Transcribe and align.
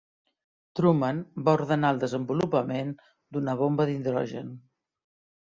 Truman 0.77 1.19
va 1.49 1.53
ordenar 1.57 1.91
el 1.97 2.01
desenvolupament 2.05 2.95
d"una 3.03 3.57
bomba 3.61 3.87
d"hidrogen. 3.93 4.51